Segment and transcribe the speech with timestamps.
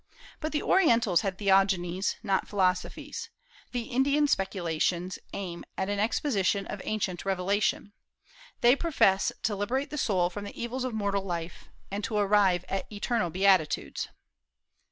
[0.39, 3.29] But the Orientals had theogonies, not philosophies.
[3.71, 7.93] The Indian speculations aim at an exposition of ancient revelation.
[8.61, 11.69] They profess to liberate the soul from the evils of mortal life,
[12.01, 14.07] to arrive at eternal beatitudes.